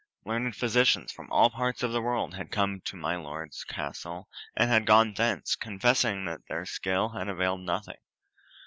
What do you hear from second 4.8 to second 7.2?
gone thence, confessing that their skill